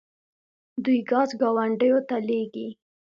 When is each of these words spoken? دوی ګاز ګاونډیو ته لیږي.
دوی 0.83 0.99
ګاز 1.11 1.29
ګاونډیو 1.41 1.97
ته 2.07 2.15
لیږي. 2.27 2.67